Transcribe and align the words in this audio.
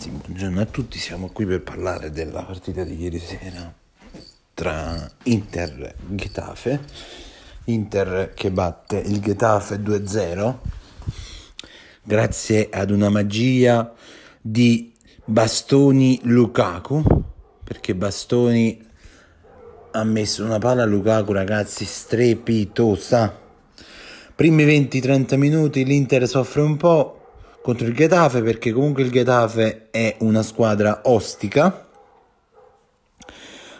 ragazzi, 0.00 0.08
buongiorno 0.08 0.60
a 0.62 0.64
tutti, 0.64 0.98
siamo 0.98 1.28
qui 1.28 1.44
per 1.44 1.62
parlare 1.62 2.10
della 2.10 2.42
partita 2.42 2.84
di 2.84 2.98
ieri 2.98 3.18
sera 3.18 3.70
tra 4.54 5.10
Inter 5.24 5.82
e 5.82 5.94
Getafe. 6.08 6.80
Inter 7.64 8.32
che 8.34 8.50
batte 8.50 8.96
il 8.96 9.20
Getafe 9.20 9.76
2-0 9.76 10.54
grazie 12.02 12.70
ad 12.72 12.90
una 12.90 13.10
magia 13.10 13.92
di 14.40 14.90
Bastoni 15.22 16.20
Lukaku, 16.22 17.04
perché 17.62 17.94
Bastoni 17.94 18.82
ha 19.90 20.04
messo 20.04 20.44
una 20.44 20.58
palla 20.58 20.84
a 20.84 20.86
Lukaku, 20.86 21.32
ragazzi, 21.32 21.84
strepitosa. 21.84 23.38
Primi 24.34 24.64
20-30 24.64 25.36
minuti 25.36 25.84
l'Inter 25.84 26.26
soffre 26.26 26.62
un 26.62 26.78
po', 26.78 27.19
contro 27.62 27.86
il 27.86 27.94
Getafe 27.94 28.42
perché 28.42 28.72
comunque 28.72 29.02
il 29.02 29.10
Getafe 29.10 29.88
è 29.90 30.16
una 30.20 30.42
squadra 30.42 31.02
ostica. 31.04 31.86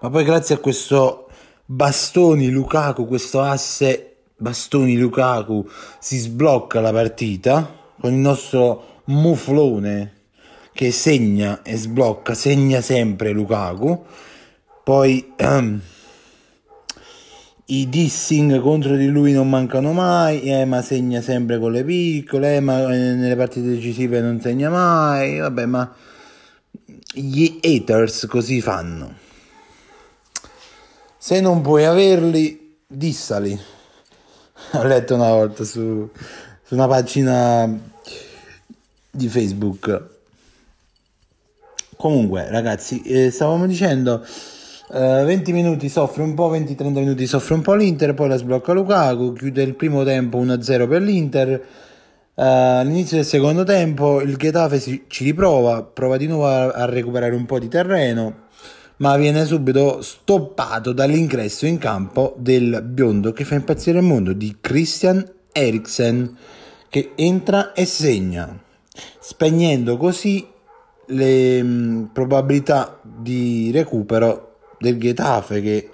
Ma 0.00 0.10
poi 0.10 0.24
grazie 0.24 0.56
a 0.56 0.58
questo 0.58 1.28
bastoni 1.64 2.50
Lukaku 2.50 3.06
questo 3.06 3.40
asse 3.40 4.16
bastoni 4.36 4.96
Lukaku 4.96 5.66
si 5.98 6.18
sblocca 6.18 6.80
la 6.80 6.92
partita 6.92 7.74
con 7.98 8.12
il 8.12 8.18
nostro 8.18 9.00
muflone 9.04 10.12
che 10.74 10.90
segna 10.90 11.62
e 11.62 11.76
sblocca 11.76 12.34
segna 12.34 12.80
sempre 12.80 13.30
Lukaku. 13.30 14.04
Poi 14.82 15.32
ehm, 15.36 15.80
i 17.66 17.88
dissing 17.88 18.60
contro 18.60 18.94
di 18.96 19.06
lui 19.06 19.32
non 19.32 19.48
mancano 19.48 19.92
mai, 19.92 20.42
eh, 20.42 20.64
ma 20.66 20.82
segna 20.82 21.22
sempre 21.22 21.58
con 21.58 21.72
le 21.72 21.82
piccole, 21.82 22.56
eh, 22.56 22.60
ma 22.60 22.86
nelle 22.86 23.36
partite 23.36 23.68
decisive 23.68 24.20
non 24.20 24.40
segna 24.40 24.68
mai, 24.68 25.38
vabbè, 25.38 25.64
ma 25.64 25.94
gli 27.12 27.60
haters 27.62 28.26
così 28.26 28.60
fanno. 28.60 29.22
Se 31.16 31.40
non 31.40 31.62
puoi 31.62 31.84
averli, 31.84 32.76
dissali. 32.86 33.58
Ho 34.72 34.82
letto 34.82 35.14
una 35.14 35.30
volta 35.30 35.64
su, 35.64 36.10
su 36.62 36.74
una 36.74 36.86
pagina 36.86 37.66
di 39.10 39.28
Facebook. 39.28 40.08
Comunque, 41.96 42.50
ragazzi, 42.50 43.00
eh, 43.02 43.30
stavamo 43.30 43.66
dicendo 43.66 44.22
Uh, 44.86 45.20
eh, 45.20 45.24
20 45.24 45.52
minuti 45.52 45.88
soffre 45.88 46.22
un 46.22 46.34
po', 46.34 46.52
20-30 46.52 46.92
minuti 46.98 47.26
soffre 47.26 47.54
un 47.54 47.62
po' 47.62 47.74
l'Inter, 47.74 48.12
poi 48.12 48.28
la 48.28 48.36
sblocca 48.36 48.72
Lukaku, 48.72 49.32
chiude 49.32 49.62
il 49.62 49.74
primo 49.74 50.04
tempo 50.04 50.38
1-0 50.38 50.88
per 50.88 51.00
l'Inter. 51.00 51.66
Uh, 52.34 52.42
all'inizio 52.80 53.16
del 53.16 53.24
secondo 53.24 53.64
tempo 53.64 54.20
il 54.20 54.36
Getafe 54.36 54.78
si, 54.80 55.04
ci 55.06 55.24
riprova, 55.24 55.82
prova 55.82 56.16
di 56.16 56.26
nuovo 56.26 56.46
a, 56.48 56.70
a, 56.70 56.84
recuperare 56.84 57.34
un 57.34 57.46
po' 57.46 57.58
di 57.58 57.68
terreno, 57.68 58.48
ma 58.96 59.16
viene 59.16 59.44
subito 59.46 60.02
stoppato 60.02 60.92
dall'ingresso 60.92 61.64
in 61.64 61.78
campo 61.78 62.34
del 62.36 62.82
biondo 62.82 63.32
che 63.32 63.44
fa 63.44 63.54
impazzire 63.54 63.98
il 63.98 64.04
mondo 64.04 64.32
di 64.32 64.56
Christian 64.60 65.24
Eriksen 65.52 66.36
che 66.90 67.12
entra 67.14 67.72
e 67.72 67.86
segna, 67.86 68.60
spegnendo 69.20 69.96
così 69.96 70.46
le 71.06 71.62
mh, 71.62 71.66
mm, 71.66 72.04
probabilità 72.06 72.98
di 73.02 73.70
recupero 73.72 74.53
del 74.84 74.98
Getafe 74.98 75.60
che 75.60 75.88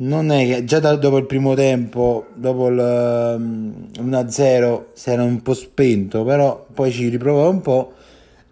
non 0.00 0.30
è 0.30 0.46
che 0.46 0.64
già 0.64 0.78
da, 0.80 0.94
dopo 0.96 1.16
il 1.16 1.26
primo 1.26 1.54
tempo, 1.54 2.26
dopo 2.34 2.68
il 2.68 2.76
1-0 2.76 4.00
um, 4.00 4.84
si 4.92 5.10
era 5.10 5.22
un 5.22 5.42
po' 5.42 5.54
spento, 5.54 6.24
però 6.24 6.66
poi 6.72 6.92
ci 6.92 7.08
riprova 7.08 7.48
un 7.48 7.60
po', 7.60 7.92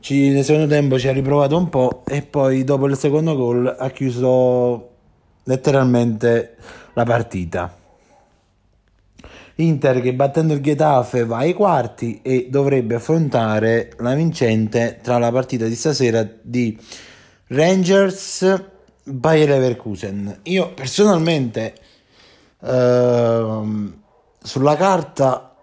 ci, 0.01 0.31
nel 0.31 0.45
secondo 0.45 0.67
tempo 0.69 0.99
ci 0.99 1.09
ha 1.09 1.13
riprovato 1.13 1.57
un 1.57 1.69
po' 1.69 2.03
e 2.07 2.23
poi 2.23 2.65
dopo 2.65 2.87
il 2.87 2.97
secondo 2.97 3.37
gol 3.37 3.75
ha 3.79 3.91
chiuso 3.91 4.91
letteralmente 5.45 6.57
la 6.95 7.05
partita. 7.05 7.77
Inter 9.59 10.03
che 10.03 10.13
battendo 10.13 10.53
il 10.53 10.61
Getafe 10.61 11.25
va 11.25 11.39
ai 11.39 11.55
quarti 11.55 12.21
e 12.23 12.49
dovrebbe 12.51 12.97
affrontare 12.97 13.93
la 13.99 14.15
vincente 14.15 14.99
tra 15.03 15.17
la 15.19 15.31
partita 15.33 15.65
di 15.67 15.75
stasera 15.75 16.29
di 16.43 16.79
Rangers 17.47 18.75
Bayer 19.09 19.49
Leverkusen. 19.49 20.41
Io 20.45 20.73
personalmente 20.75 21.75
ehm, 22.61 24.03
sulla 24.43 24.77
carta 24.77 25.55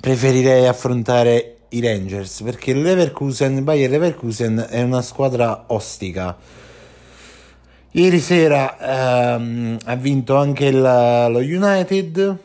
preferirei 0.00 0.66
affrontare 0.66 1.56
i 1.70 1.80
Rangers 1.80 2.42
perché 2.42 2.70
il 2.70 2.82
Leverkusen, 2.82 3.64
Bayer 3.64 3.90
Leverkusen 3.90 4.66
è 4.70 4.80
una 4.82 5.02
squadra 5.02 5.64
ostica. 5.68 6.36
Ieri 7.90 8.20
sera 8.20 9.34
ehm, 9.34 9.78
ha 9.84 9.94
vinto 9.96 10.36
anche 10.36 10.70
la, 10.70 11.26
lo 11.26 11.38
United. 11.38 12.38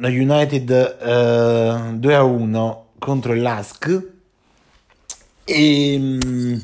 Lo 0.00 0.06
United 0.06 0.70
eh, 0.70 1.94
2 1.94 2.14
a 2.14 2.22
1 2.22 2.86
contro 3.00 3.32
il 3.32 3.42
Lask. 3.42 4.06
E 5.44 5.94
ehm, 5.94 6.62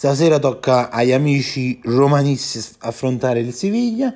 Stasera 0.00 0.38
tocca 0.38 0.88
agli 0.88 1.12
amici 1.12 1.78
romanisti 1.84 2.58
affrontare 2.78 3.40
il 3.40 3.52
Siviglia. 3.52 4.14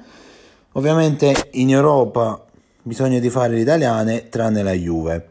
Ovviamente 0.72 1.50
in 1.50 1.68
Europa 1.68 2.42
bisogna 2.80 3.18
di 3.18 3.28
fare 3.28 3.52
le 3.52 3.60
italiane 3.60 4.30
tranne 4.30 4.62
la 4.62 4.72
Juve. 4.72 5.28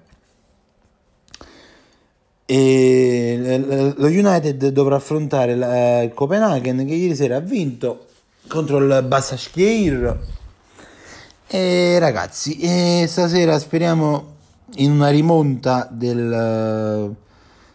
E 2.45 3.93
lo 3.97 4.05
United 4.05 4.67
dovrà 4.67 4.97
affrontare 4.97 6.03
il 6.03 6.11
Copenaghen 6.13 6.85
che 6.85 6.93
ieri 6.93 7.15
sera 7.15 7.37
ha 7.37 7.39
vinto 7.39 8.05
contro 8.47 8.77
il 8.77 9.05
Basaksehir. 9.07 10.19
E 11.47 11.97
ragazzi, 11.97 12.59
e 12.59 13.05
stasera 13.07 13.57
speriamo 13.57 14.35
in 14.75 14.91
una 14.91 15.09
rimonta 15.09 15.87
del 15.89 17.15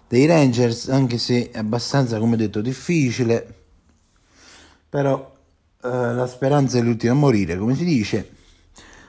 dei 0.09 0.27
Rangers, 0.27 0.89
anche 0.89 1.19
se 1.19 1.51
è 1.51 1.59
abbastanza, 1.59 2.19
come 2.19 2.37
detto, 2.37 2.61
difficile, 2.61 3.55
però 4.89 5.37
eh, 5.85 5.89
la 5.89 6.27
speranza 6.27 6.79
è 6.79 6.81
l'ultima 6.81 7.13
a 7.13 7.17
morire, 7.17 7.59
come 7.59 7.75
si 7.75 7.85
dice. 7.85 8.37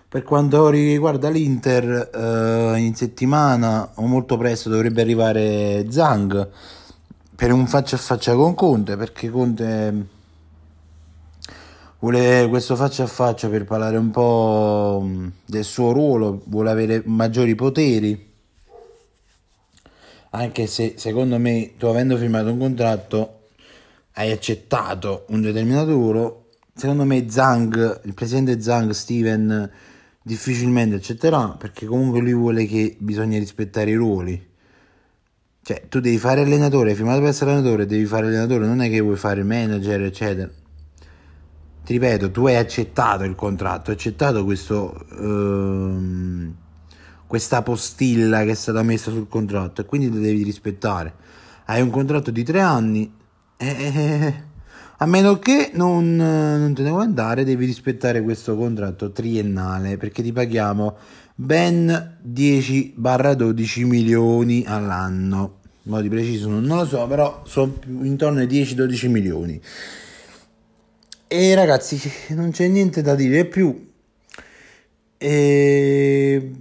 Per 0.09 0.23
quanto 0.23 0.69
riguarda 0.69 1.29
l'Inter, 1.29 2.09
eh, 2.13 2.79
in 2.79 2.95
settimana 2.95 3.91
o 3.95 4.07
molto 4.07 4.37
presto 4.37 4.69
dovrebbe 4.69 5.01
arrivare 5.01 5.85
Zang 5.89 6.49
per 7.35 7.53
un 7.53 7.67
faccia 7.67 7.95
a 7.95 7.99
faccia 7.99 8.35
con 8.35 8.53
Conte, 8.53 8.97
perché 8.97 9.29
Conte 9.29 10.07
vuole 11.99 12.47
questo 12.49 12.75
faccia 12.75 13.03
a 13.03 13.07
faccia 13.07 13.47
per 13.49 13.65
parlare 13.65 13.97
un 13.97 14.09
po' 14.11 15.07
del 15.45 15.63
suo 15.63 15.91
ruolo, 15.91 16.41
vuole 16.45 16.71
avere 16.71 17.03
maggiori 17.05 17.55
poteri 17.55 18.28
anche 20.31 20.67
se 20.67 20.93
secondo 20.97 21.37
me 21.39 21.73
tu 21.77 21.87
avendo 21.87 22.17
firmato 22.17 22.51
un 22.51 22.59
contratto 22.59 23.39
hai 24.13 24.31
accettato 24.31 25.25
un 25.29 25.41
determinato 25.41 25.91
ruolo, 25.91 26.47
secondo 26.75 27.05
me 27.05 27.29
Zang, 27.29 28.01
il 28.03 28.13
presidente 28.13 28.61
Zang, 28.61 28.91
Steven, 28.91 29.71
difficilmente 30.21 30.95
accetterà 30.95 31.49
perché 31.51 31.85
comunque 31.85 32.19
lui 32.19 32.33
vuole 32.33 32.65
che 32.65 32.95
bisogna 32.99 33.39
rispettare 33.39 33.91
i 33.91 33.95
ruoli. 33.95 34.47
Cioè, 35.61 35.85
tu 35.87 35.99
devi 35.99 36.17
fare 36.17 36.41
allenatore, 36.41 36.89
hai 36.89 36.95
firmato 36.95 37.19
per 37.19 37.29
essere 37.29 37.51
allenatore, 37.51 37.85
devi 37.85 38.05
fare 38.05 38.27
allenatore, 38.27 38.65
non 38.65 38.81
è 38.81 38.89
che 38.89 38.99
vuoi 38.99 39.17
fare 39.17 39.43
manager, 39.43 40.01
eccetera. 40.01 40.49
Ti 41.85 41.93
ripeto, 41.93 42.31
tu 42.31 42.45
hai 42.47 42.55
accettato 42.55 43.23
il 43.23 43.35
contratto, 43.35 43.91
hai 43.91 43.95
accettato 43.95 44.43
questo... 44.43 45.05
Ehm, 45.11 46.55
questa 47.29 47.61
postilla 47.61 48.43
che 48.43 48.49
è 48.49 48.55
stata 48.55 48.81
messa 48.81 49.11
sul 49.11 49.27
contratto 49.27 49.81
e 49.81 49.85
quindi 49.85 50.09
lo 50.09 50.17
devi 50.17 50.41
rispettare. 50.41 51.13
Hai 51.65 51.79
un 51.79 51.91
contratto 51.91 52.31
di 52.31 52.43
tre 52.43 52.59
anni 52.59 53.13
e 53.55 53.67
eh, 53.67 54.43
a 54.97 55.05
meno 55.05 55.37
che 55.37 55.69
non, 55.75 56.15
non 56.15 56.73
te 56.73 56.81
ne 56.81 56.89
vuoi 56.89 57.03
andare 57.03 57.43
devi 57.43 57.67
rispettare 57.67 58.23
questo 58.23 58.57
contratto 58.57 59.11
triennale 59.11 59.97
perché 59.97 60.23
ti 60.23 60.33
paghiamo 60.33 60.97
ben 61.35 62.17
10-12 62.27 63.85
milioni 63.85 64.63
all'anno. 64.65 65.59
Modo 65.83 66.09
preciso 66.09 66.49
non 66.49 66.65
lo 66.65 66.85
so, 66.87 67.05
però 67.05 67.43
sono 67.45 67.75
intorno 68.01 68.39
ai 68.39 68.47
10-12 68.47 69.07
milioni. 69.07 69.61
E 71.27 71.53
ragazzi, 71.53 72.01
non 72.29 72.49
c'è 72.49 72.67
niente 72.67 73.03
da 73.03 73.13
dire 73.13 73.45
più. 73.45 73.88
E 75.21 76.51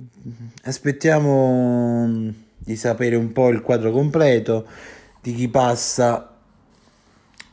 aspettiamo 0.65 2.07
mm, 2.09 2.29
di 2.59 2.75
sapere 2.75 3.15
un 3.15 3.31
po' 3.31 3.51
il 3.51 3.63
quadro 3.63 3.93
completo 3.93 4.67
di 5.23 5.33
chi 5.33 5.49
passa 5.49 6.35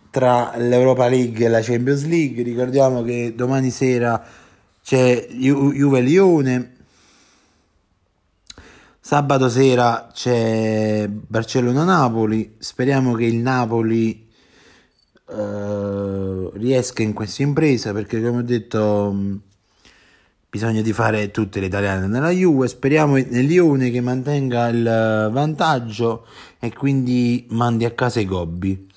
tra 0.09 0.53
l'Europa 0.57 1.07
League 1.07 1.45
e 1.45 1.49
la 1.49 1.61
Champions 1.61 2.05
League. 2.05 2.41
Ricordiamo 2.41 3.03
che 3.03 3.33
domani 3.35 3.69
sera 3.69 4.19
c'è 4.81 5.27
Ju- 5.29 5.73
Juve 5.73 6.01
Lione. 6.01 6.75
Sabato 8.99 9.47
sera 9.49 10.09
c'è 10.11 11.07
Barcellona-Napoli, 11.07 12.55
speriamo 12.57 13.13
che 13.13 13.25
il 13.25 13.35
Napoli 13.35 14.27
eh, 15.29 16.49
riesca 16.53 17.03
in 17.03 17.13
questa 17.13 17.43
impresa 17.43 17.93
perché 17.93 18.19
come 18.19 18.39
ho 18.39 18.41
detto 18.41 19.11
mh, 19.11 19.41
bisogna 20.55 20.79
di 20.79 20.93
fare 20.93 21.31
tutte 21.31 21.59
le 21.59 21.65
italiane 21.65 22.07
nella 22.07 22.29
Juve, 22.29 22.69
speriamo 22.69 23.15
nel 23.15 23.45
Lione 23.45 23.91
che 23.91 23.99
mantenga 23.99 24.69
il 24.69 25.29
vantaggio 25.29 26.25
e 26.59 26.71
quindi 26.71 27.45
mandi 27.49 27.83
a 27.83 27.91
casa 27.91 28.21
i 28.21 28.25
gobbi. 28.25 28.87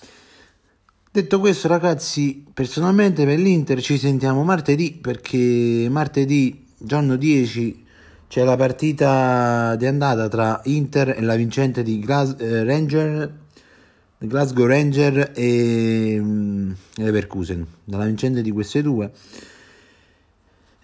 Detto 1.11 1.41
questo 1.41 1.67
ragazzi, 1.67 2.47
personalmente 2.55 3.25
per 3.25 3.41
l'Inter 3.41 3.83
ci 3.83 3.99
sentiamo 3.99 4.45
martedì 4.45 4.93
perché 4.93 5.89
martedì 5.91 6.65
giorno 6.79 7.17
10 7.17 7.87
c'è 8.29 8.45
la 8.45 8.55
partita 8.55 9.75
di 9.75 9.87
andata 9.87 10.29
tra 10.29 10.61
Inter 10.67 11.17
e 11.19 11.21
la 11.23 11.35
vincente 11.35 11.83
di 11.83 11.99
Glas- 11.99 12.37
eh, 12.39 12.63
Ranger, 12.63 13.35
Glasgow 14.19 14.65
Ranger 14.65 15.33
e 15.35 16.21
mm, 16.21 16.71
Leverkusen, 16.99 17.67
dalla 17.83 18.05
vincente 18.05 18.43
di 18.43 18.53
queste 18.53 18.81
due. 18.81 19.11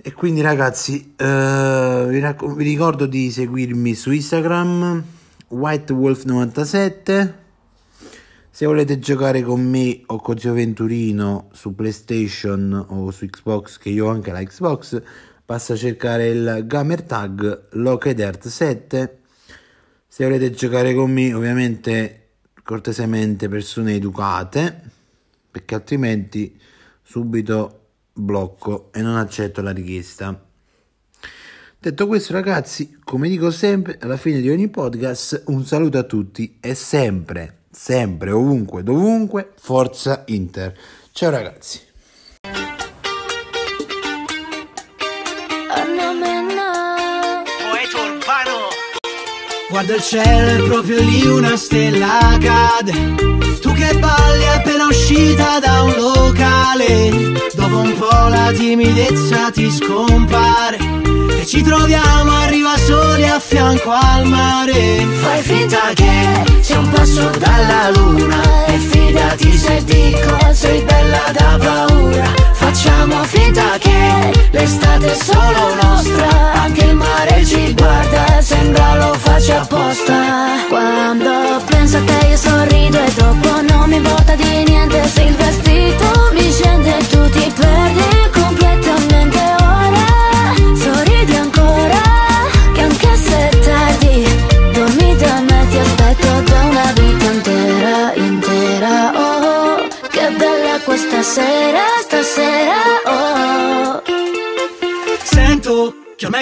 E 0.06 0.12
quindi 0.12 0.42
ragazzi, 0.42 1.14
eh, 1.16 2.06
vi, 2.10 2.18
racc- 2.18 2.54
vi 2.54 2.64
ricordo 2.64 3.06
di 3.06 3.30
seguirmi 3.30 3.94
su 3.94 4.10
Instagram, 4.10 5.02
WhiteWolf97. 5.50 7.32
Se 8.50 8.66
volete 8.66 8.98
giocare 8.98 9.40
con 9.40 9.66
me 9.66 10.02
o 10.04 10.20
con 10.20 10.36
Zio 10.36 10.52
Venturino 10.52 11.48
su 11.52 11.74
PlayStation 11.74 12.84
o 12.86 13.10
su 13.12 13.24
Xbox, 13.24 13.78
che 13.78 13.88
io 13.88 14.04
ho 14.04 14.10
anche 14.10 14.30
la 14.30 14.42
Xbox, 14.42 15.00
basta 15.42 15.74
cercare 15.74 16.28
il 16.28 16.64
gamer 16.66 17.02
tag 17.04 17.68
Locked 17.70 18.46
7 18.46 19.18
se 20.06 20.24
volete 20.24 20.50
giocare 20.50 20.92
con 20.92 21.10
me 21.10 21.32
ovviamente 21.32 22.32
cortesemente 22.62 23.48
persone 23.48 23.94
educate 23.94 24.82
perché 25.50 25.74
altrimenti 25.74 26.60
subito 27.02 27.83
blocco 28.14 28.90
e 28.92 29.02
non 29.02 29.16
accetto 29.16 29.60
la 29.60 29.72
richiesta 29.72 30.40
detto 31.78 32.06
questo 32.06 32.32
ragazzi 32.32 32.98
come 33.04 33.28
dico 33.28 33.50
sempre 33.50 33.98
alla 34.00 34.16
fine 34.16 34.40
di 34.40 34.48
ogni 34.48 34.68
podcast 34.68 35.42
un 35.46 35.64
saluto 35.66 35.98
a 35.98 36.04
tutti 36.04 36.58
e 36.60 36.74
sempre 36.74 37.64
sempre 37.70 38.30
ovunque 38.30 38.82
dovunque 38.82 39.52
forza 39.56 40.22
Inter 40.28 40.74
ciao 41.12 41.30
ragazzi 41.30 41.92
Guarda 49.74 49.96
il 49.96 50.02
cielo, 50.02 50.64
è 50.64 50.68
proprio 50.68 51.00
lì 51.00 51.26
una 51.26 51.56
stella 51.56 52.38
cade. 52.40 52.92
Tu 53.60 53.72
che 53.72 53.98
balli 53.98 54.46
appena 54.46 54.86
uscita 54.86 55.58
da 55.58 55.82
un 55.82 55.94
locale. 55.96 57.50
Dopo 57.64 57.78
un 57.78 57.96
po' 57.96 58.28
la 58.28 58.52
timidezza 58.52 59.50
ti 59.50 59.70
scompare. 59.70 60.76
E 61.40 61.46
ci 61.46 61.62
troviamo, 61.62 62.30
arriva 62.42 62.76
soli 62.76 63.26
a 63.26 63.40
fianco 63.40 63.90
al 63.90 64.26
mare. 64.26 65.06
Fai 65.22 65.40
finta 65.40 65.80
che 65.94 66.44
sia 66.60 66.78
un 66.78 66.90
passo 66.90 67.30
dalla 67.38 67.88
luna. 67.94 68.66
E 68.66 68.76
fidati 68.76 69.56
se 69.56 69.82
dico, 69.82 70.52
sei 70.52 70.82
bella 70.82 71.22
da 71.32 71.58
paura. 71.58 72.34
Facciamo 72.52 73.24
finta 73.24 73.78
che 73.78 74.48
l'estate 74.50 75.12
è 75.12 75.14
solo 75.14 75.74
nostra. 75.80 76.52
Anche 76.52 76.84
il 76.84 76.94
mare 76.94 77.46
ci 77.46 77.72
guarda, 77.72 78.42
sembra 78.42 78.96
lo 78.96 79.14
faccia 79.14 79.62
apposta. 79.62 79.83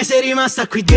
Ormai 0.03 0.05
sei 0.05 0.21
rimasta 0.21 0.67
qui 0.67 0.83
dentro 0.83 0.93